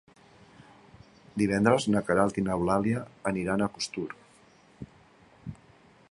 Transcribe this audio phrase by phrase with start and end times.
[1.41, 3.03] Divendres na Queralt i n'Eulàlia
[3.33, 4.09] aniran a Costur.